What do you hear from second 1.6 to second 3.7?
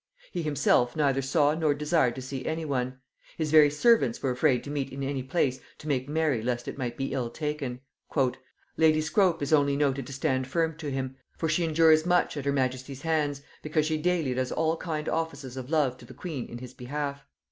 desired to see any one. His very